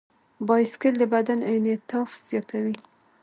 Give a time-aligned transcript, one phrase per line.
[0.47, 2.75] بایسکل د بدن انعطاف زیاتوي.